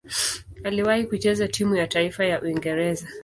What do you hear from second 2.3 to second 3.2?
Uingereza.